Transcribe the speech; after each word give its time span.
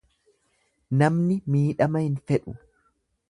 Namni 1.01 1.37
miidhama 1.55 2.03
hin 2.07 2.15
fedhu. 2.31 2.57